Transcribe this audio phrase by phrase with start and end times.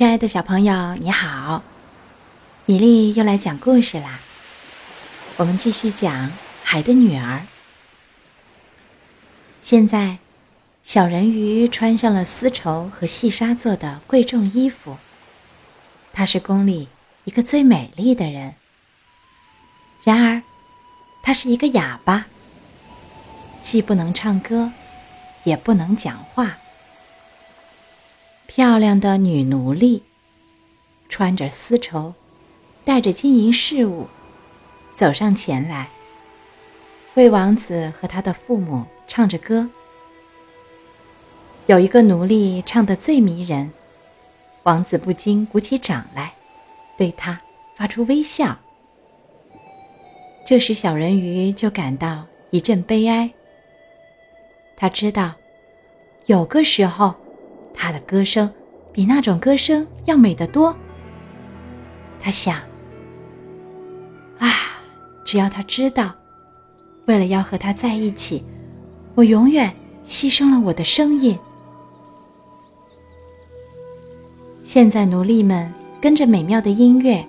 [0.00, 1.62] 亲爱的小朋友，你好，
[2.64, 4.18] 米粒又来讲故事啦。
[5.36, 6.28] 我们继续讲
[6.64, 7.40] 《海的女儿》。
[9.60, 10.16] 现在，
[10.82, 14.96] 小人鱼穿上了丝绸和细纱做的贵重衣服。
[16.14, 16.88] 她是宫里
[17.24, 18.54] 一个最美丽的人。
[20.02, 20.42] 然而，
[21.22, 22.24] 她是一个哑巴，
[23.60, 24.72] 既不能唱歌，
[25.44, 26.56] 也不能讲话。
[28.60, 30.02] 漂亮的女奴隶，
[31.08, 32.12] 穿着丝绸，
[32.84, 34.06] 带着金银饰物，
[34.94, 35.88] 走上前来，
[37.14, 39.66] 为王子和他的父母唱着歌。
[41.68, 43.72] 有一个奴隶唱得最迷人，
[44.64, 46.34] 王子不禁鼓起掌来，
[46.98, 47.40] 对他
[47.74, 48.58] 发出微笑。
[50.44, 53.30] 这时，小人鱼就感到一阵悲哀。
[54.76, 55.32] 他知道，
[56.26, 57.14] 有个时候。
[57.72, 58.52] 他的歌声
[59.00, 60.76] 比那种歌声要美得多。
[62.22, 62.56] 他想：
[64.38, 64.52] 啊，
[65.24, 66.14] 只要他知道，
[67.06, 68.44] 为了要和他在一起，
[69.14, 69.72] 我永远
[70.06, 71.38] 牺牲了我的声音。
[74.64, 77.24] 现在，奴隶们跟着美妙的音乐，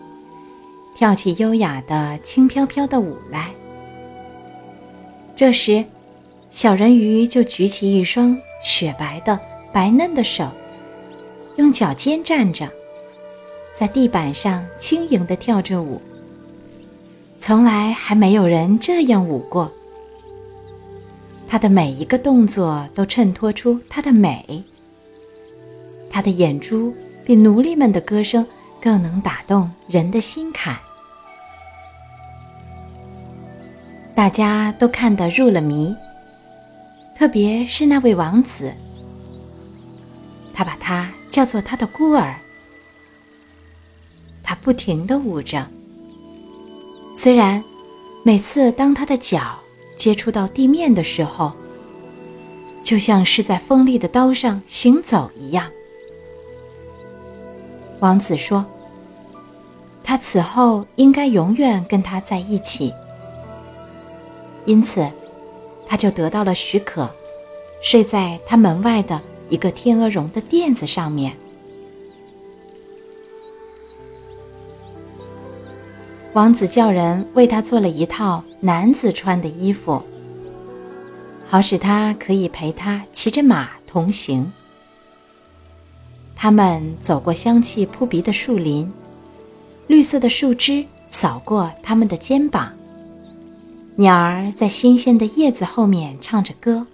[0.93, 3.49] 跳起优雅的、轻飘飘的舞来。
[5.37, 5.85] 这时，
[6.51, 9.39] 小人鱼就举起一双雪白的。
[9.71, 10.51] 白嫩的手，
[11.57, 12.69] 用脚尖站着，
[13.75, 16.01] 在地板上轻盈地跳着舞。
[17.39, 19.71] 从来还没有人这样舞过。
[21.47, 24.63] 他的每一个动作都衬托出他的美。
[26.09, 26.93] 他的眼珠
[27.25, 28.45] 比奴隶们的歌声
[28.79, 30.77] 更能打动人的心坎。
[34.13, 35.95] 大家都看得入了迷，
[37.17, 38.71] 特别是那位王子。
[40.53, 42.35] 他把她叫做他的孤儿。
[44.43, 45.65] 他不停地舞着，
[47.15, 47.63] 虽然
[48.23, 49.57] 每次当他的脚
[49.95, 51.53] 接触到地面的时候，
[52.83, 55.67] 就像是在锋利的刀上行走一样。
[57.99, 58.65] 王子说
[60.03, 62.93] ：“他此后应该永远跟他在一起。”
[64.65, 65.07] 因此，
[65.87, 67.09] 他就得到了许可，
[67.81, 69.21] 睡在他门外的。
[69.51, 71.35] 一个天鹅绒的垫子上面，
[76.31, 80.01] 王子叫人为他做了一套男子穿的衣服，
[81.45, 84.49] 好使他可以陪他骑着马同行。
[86.33, 88.89] 他们走过香气扑鼻的树林，
[89.87, 92.71] 绿色的树枝扫过他们的肩膀，
[93.97, 96.87] 鸟儿在新鲜的叶子后面唱着歌。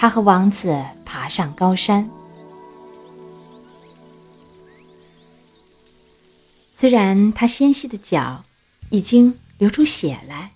[0.00, 2.08] 他和王子爬上高山，
[6.70, 8.44] 虽然他纤细的脚
[8.90, 10.52] 已经流出血来，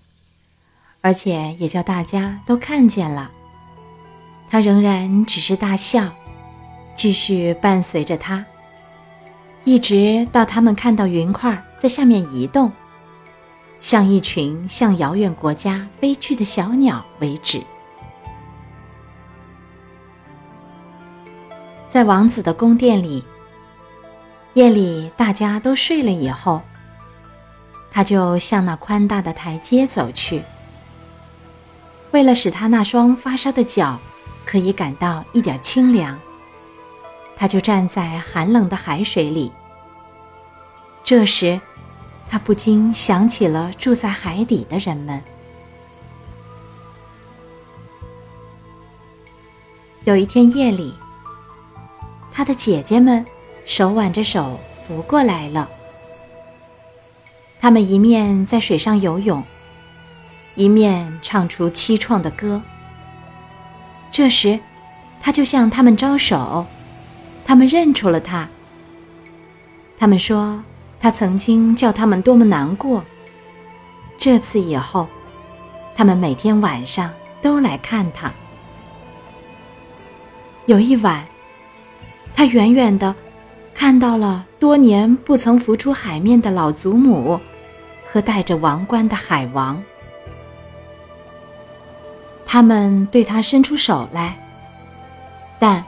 [1.01, 3.33] 而且也叫大家都看见了，
[4.49, 6.13] 他仍然只是大笑，
[6.95, 8.47] 继续伴随着他，
[9.65, 12.71] 一直到他们看到云块在下面移动，
[13.81, 17.61] 像一群向遥远国家飞去的小鸟为止。
[21.93, 23.23] 在王子的宫殿里，
[24.55, 26.63] 夜里大家都睡了以后，
[27.91, 30.43] 他就向那宽大的台阶走去。
[32.13, 34.01] 为了使他那双发烧的脚
[34.47, 36.19] 可以感到一点清凉，
[37.37, 39.53] 他就站在寒冷的海水里。
[41.05, 41.61] 这时，
[42.27, 45.23] 他不禁想起了住在海底的人们。
[50.05, 50.97] 有一天夜里。
[52.35, 53.25] 他的姐姐们
[53.65, 55.69] 手挽着手浮过来了。
[57.61, 59.45] 他们一面在水上游泳，
[60.55, 62.61] 一面唱出凄怆的歌。
[64.11, 64.59] 这时，
[65.21, 66.67] 他就向他们招手，
[67.45, 68.49] 他们认出了他。
[69.99, 70.63] 他们说，
[70.99, 73.05] 他曾经叫他们多么难过。
[74.19, 75.07] 这次以后，
[75.95, 78.33] 他们每天晚上都来看他。
[80.67, 81.32] 有一晚。
[82.35, 83.15] 他远远的
[83.75, 87.41] 看到了多年不曾浮出海面的老祖母
[88.05, 89.83] 和戴着王冠的海王，
[92.45, 94.37] 他们对他伸出手来，
[95.59, 95.85] 但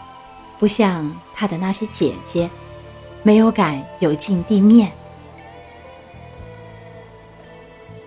[0.59, 2.49] 不像他的那些姐姐，
[3.23, 4.91] 没有敢游进地面。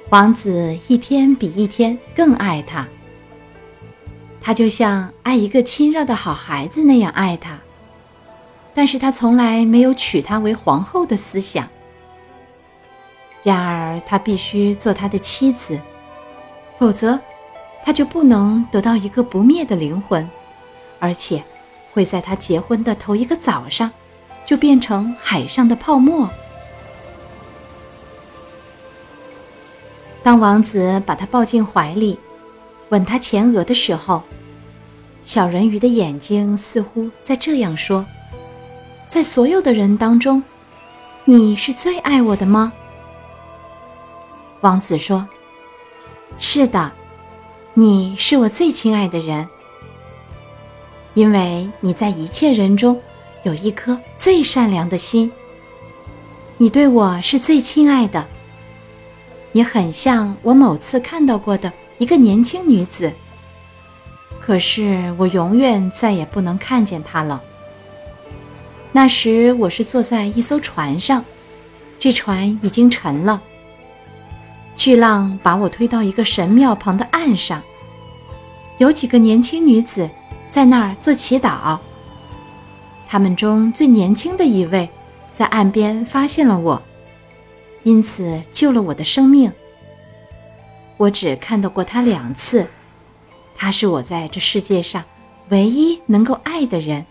[0.10, 2.88] 王子一天比一天更爱他，
[4.42, 7.60] 他就像爱一个亲热的好孩子那样爱他。
[8.77, 11.68] 但是他从来没有娶她为皇后的思想。
[13.41, 15.81] 然而，他必须做她的妻子，
[16.77, 17.19] 否则，
[17.83, 20.29] 他就不能得到一个不灭的灵魂，
[21.00, 21.44] 而且
[21.91, 23.89] 会在他结婚的头一个早上，
[24.45, 26.29] 就变成海上的泡沫。
[30.21, 32.19] 当王子把她抱进怀里，
[32.89, 34.21] 吻她前额的时候，
[35.24, 38.06] 小人鱼的眼睛似乎在这样说。
[39.09, 40.44] 在所有的人当中，
[41.24, 42.74] 你是最爱我的吗？
[44.62, 45.25] 王子说
[46.38, 46.92] ：“是的，
[47.74, 49.48] 你是我最亲爱的人，
[51.13, 53.01] 因为你在一切人中
[53.44, 55.31] 有一颗最善良的心。
[56.57, 58.25] 你对我是最亲爱的，
[59.53, 63.13] 你很像我某次看到过的一个年轻女子，
[64.42, 67.42] 可是我永远再也不能看见她了。”
[68.98, 71.24] 那时我是坐在一艘船上，
[72.00, 73.40] 这船已经沉了。
[74.76, 77.62] 巨浪把我推到一个神庙旁的岸上，
[78.80, 80.10] 有几个年轻女子
[80.50, 81.78] 在那儿做祈祷。
[83.08, 84.90] 她们中最年轻的一位
[85.32, 86.82] 在岸边发现了我，
[87.84, 89.52] 因此救了我的生命。
[90.98, 92.66] 我只看到过她两次，
[93.54, 95.04] 她是我在这世界上
[95.50, 97.06] 唯一能够爱的人。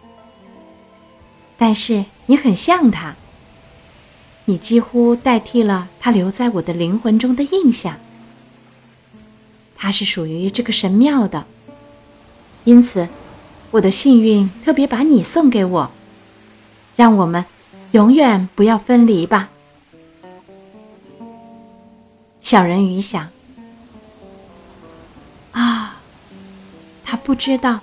[1.58, 3.17] 但是你很像他，
[4.44, 7.97] 你几乎代替了他留在我的灵魂中的印象。
[9.76, 11.47] 他是属于这个神庙的，
[12.64, 13.08] 因此
[13.70, 15.91] 我的幸运特别把你送给我，
[16.94, 17.44] 让我们
[17.93, 19.50] 永远不要分离吧。
[22.41, 23.29] 小人鱼想：
[25.52, 26.00] 啊，
[27.05, 27.81] 他不知道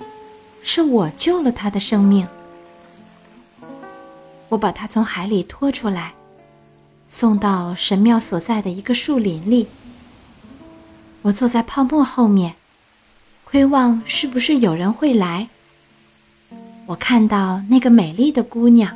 [0.61, 2.27] 是我救了他的生命。
[4.53, 6.13] 我把他从海里拖出来，
[7.07, 9.67] 送到神庙所在的一个树林里。
[11.23, 12.53] 我坐在泡沫后面，
[13.43, 15.49] 窥望是不是有人会来。
[16.85, 18.95] 我看到那个美丽的姑娘，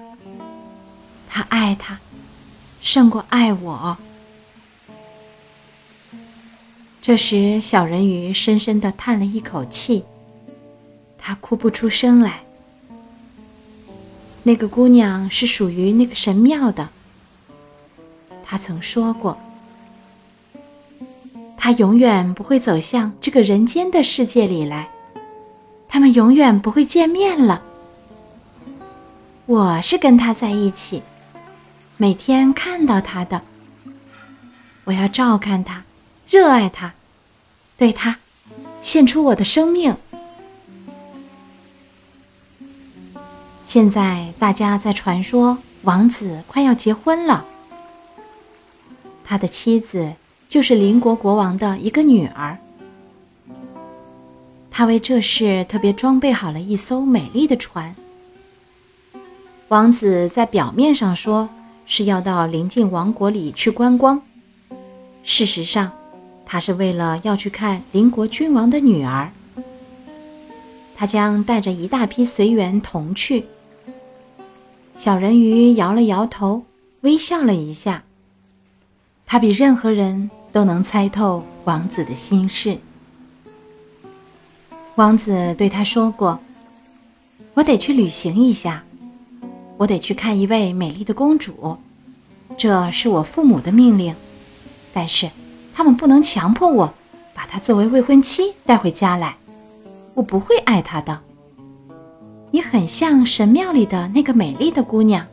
[1.27, 1.97] 她爱他，
[2.79, 3.97] 胜过爱我。
[7.01, 10.03] 这时，小人鱼深深的叹了一口气，
[11.17, 12.43] 他哭不出声来。
[14.47, 16.87] 那个姑娘是属于那个神庙的。
[18.45, 19.37] 她曾说过，
[21.57, 24.89] 她永远不会走向这个人间的世界里来，
[25.89, 27.61] 他们永远不会见面了。
[29.47, 31.03] 我是跟她在一起，
[31.97, 33.41] 每天看到她的。
[34.85, 35.83] 我要照看她，
[36.29, 36.93] 热爱她，
[37.75, 38.19] 对她
[38.81, 39.93] 献出我的生命。
[43.67, 47.43] 现在大家在传说，王子快要结婚了。
[49.25, 50.13] 他的妻子
[50.47, 52.57] 就是邻国国王的一个女儿。
[54.71, 57.93] 他为这事特别装备好了一艘美丽的船。
[59.67, 61.49] 王子在表面上说
[61.85, 64.21] 是要到邻近王国里去观光，
[65.23, 65.91] 事实上，
[66.45, 69.29] 他是为了要去看邻国君王的女儿。
[70.95, 73.45] 他将带着一大批随员同去。
[74.97, 76.63] 小人鱼摇了摇头，
[77.01, 78.03] 微笑了一下。
[79.27, 82.79] 他比任何人都能猜透王子的心事。
[84.95, 86.39] 王子对他说过
[87.53, 88.83] ：“我得去旅行一下，
[89.77, 91.77] 我得去看一位美丽的公主，
[92.57, 94.15] 这是我父母的命令。
[94.91, 95.29] 但是
[95.75, 96.91] 他们不能强迫我
[97.35, 99.37] 把她作为未婚妻带回家来，
[100.15, 101.21] 我不会爱她的。”
[102.49, 105.25] 你很像神庙里的那个美丽的姑娘，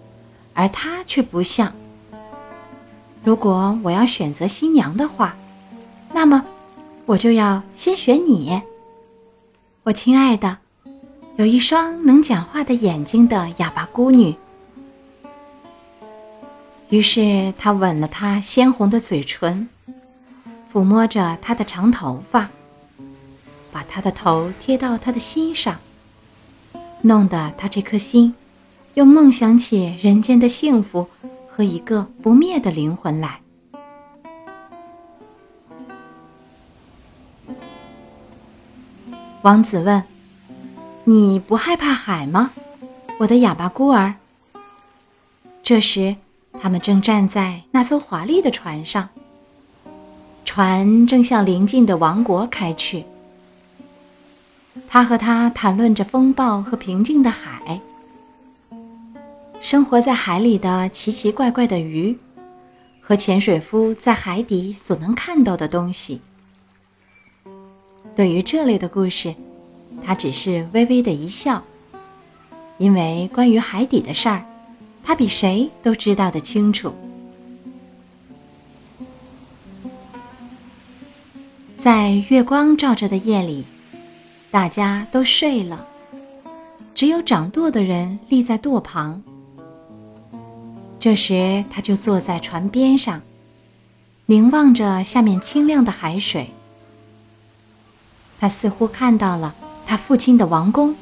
[0.52, 1.73] 而她却不像。
[3.23, 5.35] 如果我要选择新娘的话，
[6.12, 6.44] 那么
[7.06, 8.61] 我就要先选你，
[9.85, 10.59] 我亲爱的，
[11.37, 14.35] 有一双能讲话的眼睛的哑巴姑女。
[16.90, 19.68] 于是他吻了她鲜红的嘴唇，
[20.73, 22.50] 抚摸着她的长头发，
[23.73, 25.76] 把她的头贴到她的心上。
[27.06, 28.34] 弄得他这颗心，
[28.94, 31.06] 又梦想起人间的幸福
[31.46, 33.40] 和一个不灭的灵魂来。
[39.42, 40.02] 王子问
[41.04, 42.52] ：“你不害怕海吗，
[43.18, 44.14] 我的哑巴孤儿？”
[45.62, 46.16] 这时，
[46.58, 49.11] 他们正站在那艘华丽的船上，
[50.46, 53.04] 船正向邻近的王国开去。
[54.88, 57.81] 他和他谈论着风暴和平静的海。
[59.61, 62.16] 生活在海里的奇奇怪怪的鱼，
[63.00, 66.21] 和潜水夫在海底所能看到的东西。
[68.14, 69.35] 对于这类的故事，
[70.04, 71.62] 他只是微微的一笑，
[72.78, 74.45] 因为关于海底的事儿，
[75.02, 76.95] 他比谁都知道的清楚。
[81.78, 83.64] 在月光照着的夜里，
[84.54, 85.84] 大家都睡了，
[86.94, 89.20] 只有掌舵的人立在舵旁。
[91.00, 93.20] 这时，他就坐在船边上，
[94.26, 96.50] 凝望着下面清亮的海水。
[98.38, 99.52] 他似乎看到了
[99.84, 100.94] 他父亲的王宫，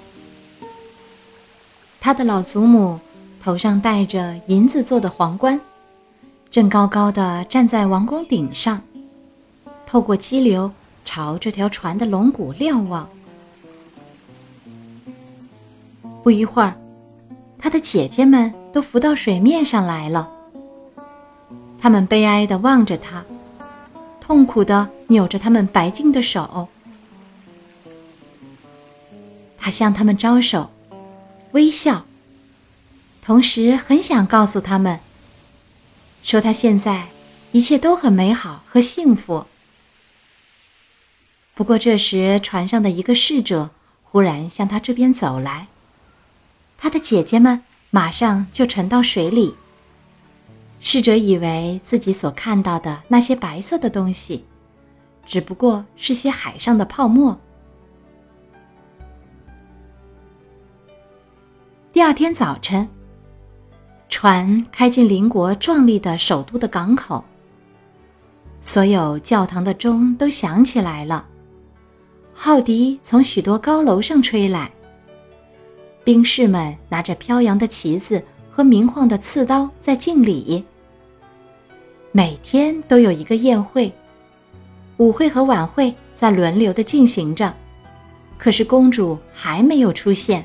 [2.00, 2.98] 他的老祖母
[3.38, 5.60] 头上戴着银子做的皇冠，
[6.50, 8.80] 正高高的站在王宫顶上，
[9.84, 10.72] 透过激流
[11.04, 13.06] 朝这条船的龙骨瞭望。
[16.22, 16.74] 不一会儿，
[17.58, 20.30] 他的姐姐们都浮到水面上来了，
[21.80, 23.24] 他们悲哀地望着他，
[24.20, 26.68] 痛苦地扭着他们白净的手。
[29.58, 30.70] 他向他们招手，
[31.52, 32.04] 微笑，
[33.20, 35.00] 同时很想告诉他们，
[36.22, 37.06] 说他现在
[37.50, 39.46] 一切都很美好和幸福。
[41.54, 43.70] 不过这时，船上的一个侍者
[44.04, 45.68] 忽然向他这边走来，
[46.82, 49.54] 他的姐姐们马上就沉到水里。
[50.80, 54.44] 侍者以为自己所看到的那些白色的东西，
[55.24, 57.38] 只不过是些海上的泡沫。
[61.92, 62.88] 第二天早晨，
[64.08, 67.24] 船开进邻国壮丽的首都的港口。
[68.60, 71.24] 所有教堂的钟都响起来了，
[72.34, 74.68] 号笛从许多高楼上吹来。
[76.04, 80.64] 兵士们拿着飘扬的旗子和明晃的刺刀在敬礼。
[82.10, 83.92] 每天都有一个宴会，
[84.96, 87.54] 舞会和晚会在轮流的进行着，
[88.36, 90.44] 可是公主还没有出现。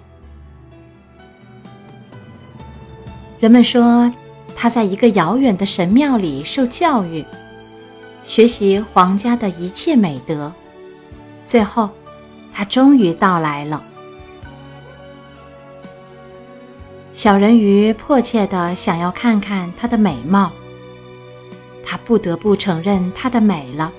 [3.39, 4.11] 人们说，
[4.55, 7.25] 他在一个遥远的神庙里受教育，
[8.23, 10.53] 学习皇家的一切美德。
[11.45, 11.89] 最后，
[12.53, 13.83] 他终于到来了。
[17.17, 20.51] 小人鱼迫切的想要看看她的美貌。
[21.83, 23.91] 他不得不承认她的美了。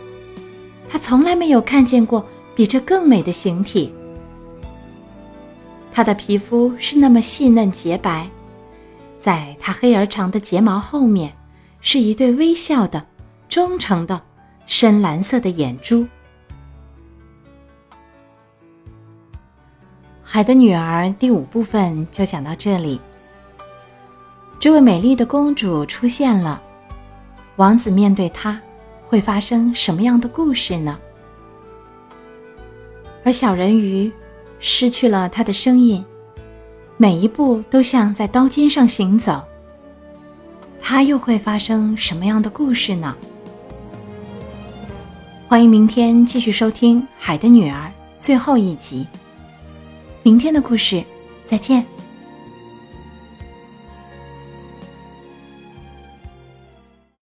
[0.88, 3.92] 他从来没有看见过比这更美的形体。
[5.92, 8.30] 她的皮肤是那么细嫩洁白。
[9.18, 11.34] 在她黑而长的睫毛后面，
[11.80, 13.04] 是一对微笑的、
[13.48, 14.22] 忠诚的、
[14.68, 16.02] 深蓝色的眼珠。
[20.22, 23.00] 《海的女儿》第五部分就讲到这里。
[24.60, 26.60] 这位美丽的公主出现了，
[27.56, 28.60] 王子面对她，
[29.04, 30.98] 会发生什么样的故事呢？
[33.24, 34.10] 而小人鱼
[34.58, 36.04] 失去了他的声音。
[36.96, 39.40] 每一步都像在刀尖上行走。
[40.80, 43.14] 他又会发生什么样的故事呢？
[45.46, 47.86] 欢迎明天继续收听《海的女儿》
[48.18, 49.06] 最后一集。
[50.24, 51.04] 明天的故事，
[51.46, 51.86] 再见。